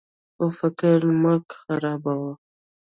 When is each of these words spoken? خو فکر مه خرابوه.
خو 0.35 0.45
فکر 0.59 0.97
مه 1.21 1.33
خرابوه. 1.59 2.31